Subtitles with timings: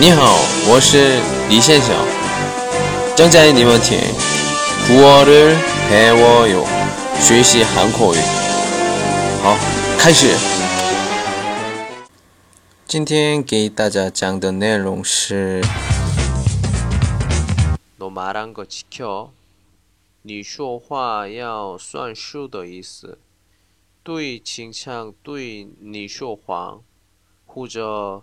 [0.00, 0.36] 你好，
[0.68, 1.94] 我是李先生。
[3.16, 3.98] 正在你们听
[4.86, 6.64] 古어를배워요
[7.20, 8.18] 学习韩国语。
[9.42, 9.56] 好，
[9.98, 10.34] 开始。
[12.86, 15.62] 今天给大家讲的内容是：
[17.98, 19.30] 너말한거지 켜。
[20.22, 23.18] 你说话要算数的意思。
[24.02, 26.80] 对倾向对你说谎，
[27.46, 28.22] 或者。